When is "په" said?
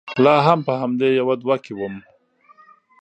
0.67-0.73